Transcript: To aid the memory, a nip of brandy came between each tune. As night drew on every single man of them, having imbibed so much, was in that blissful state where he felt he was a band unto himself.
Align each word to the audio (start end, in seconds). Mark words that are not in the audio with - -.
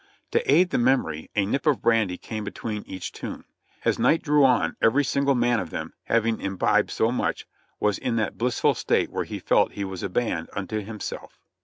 To 0.31 0.41
aid 0.51 0.71
the 0.71 0.79
memory, 0.79 1.29
a 1.35 1.45
nip 1.45 1.67
of 1.67 1.79
brandy 1.83 2.17
came 2.17 2.43
between 2.43 2.83
each 2.87 3.11
tune. 3.11 3.45
As 3.85 3.99
night 3.99 4.23
drew 4.23 4.43
on 4.43 4.75
every 4.81 5.03
single 5.03 5.35
man 5.35 5.59
of 5.59 5.69
them, 5.69 5.93
having 6.05 6.41
imbibed 6.41 6.89
so 6.89 7.11
much, 7.11 7.45
was 7.79 7.99
in 7.99 8.15
that 8.15 8.35
blissful 8.35 8.73
state 8.73 9.11
where 9.11 9.25
he 9.25 9.37
felt 9.37 9.73
he 9.73 9.85
was 9.85 10.01
a 10.01 10.09
band 10.09 10.49
unto 10.55 10.83
himself. 10.83 11.39